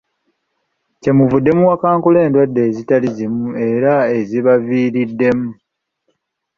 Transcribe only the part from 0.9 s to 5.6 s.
Kyemuvudde muwakankula endwadde ezitali zimu era ezibaviiriddemu.